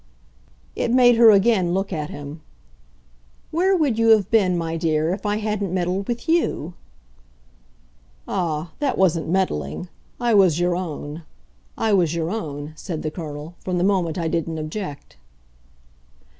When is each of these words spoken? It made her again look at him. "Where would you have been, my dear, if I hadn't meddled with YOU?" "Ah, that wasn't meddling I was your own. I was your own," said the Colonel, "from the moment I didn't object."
It 0.75 0.89
made 0.89 1.17
her 1.17 1.29
again 1.29 1.75
look 1.75 1.93
at 1.93 2.09
him. 2.09 2.41
"Where 3.51 3.77
would 3.77 3.99
you 3.99 4.07
have 4.09 4.31
been, 4.31 4.57
my 4.57 4.75
dear, 4.75 5.13
if 5.13 5.27
I 5.27 5.37
hadn't 5.37 5.71
meddled 5.71 6.07
with 6.07 6.27
YOU?" 6.27 6.73
"Ah, 8.27 8.71
that 8.79 8.97
wasn't 8.97 9.29
meddling 9.29 9.89
I 10.19 10.33
was 10.33 10.59
your 10.59 10.75
own. 10.75 11.21
I 11.77 11.93
was 11.93 12.15
your 12.15 12.31
own," 12.31 12.73
said 12.75 13.03
the 13.03 13.11
Colonel, 13.11 13.53
"from 13.59 13.77
the 13.77 13.83
moment 13.83 14.17
I 14.17 14.27
didn't 14.27 14.57
object." 14.57 15.17